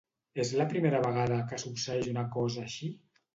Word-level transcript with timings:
És 0.43 0.53
la 0.61 0.65
primera 0.71 1.01
vegada 1.07 1.37
que 1.51 1.61
succeeix 1.65 2.09
una 2.15 2.25
cosa 2.39 2.65
així? 2.71 2.91